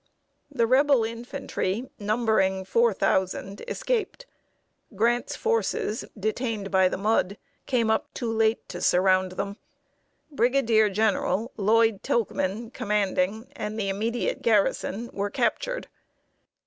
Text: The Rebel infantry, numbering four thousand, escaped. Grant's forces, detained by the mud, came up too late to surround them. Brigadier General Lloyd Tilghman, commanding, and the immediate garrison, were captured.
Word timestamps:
The 0.49 0.65
Rebel 0.65 1.03
infantry, 1.03 1.91
numbering 1.99 2.65
four 2.65 2.91
thousand, 2.91 3.61
escaped. 3.67 4.25
Grant's 4.95 5.35
forces, 5.35 6.03
detained 6.19 6.71
by 6.71 6.89
the 6.89 6.97
mud, 6.97 7.37
came 7.67 7.91
up 7.91 8.11
too 8.15 8.33
late 8.33 8.67
to 8.69 8.81
surround 8.81 9.33
them. 9.33 9.57
Brigadier 10.31 10.89
General 10.89 11.51
Lloyd 11.55 12.01
Tilghman, 12.01 12.71
commanding, 12.73 13.45
and 13.55 13.79
the 13.79 13.89
immediate 13.89 14.41
garrison, 14.41 15.11
were 15.13 15.29
captured. 15.29 15.87